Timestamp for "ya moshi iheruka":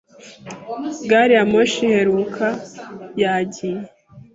1.37-2.47